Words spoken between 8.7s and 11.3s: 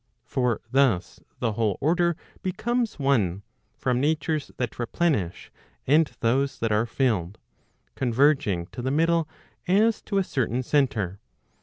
to the middle as to a certain centre.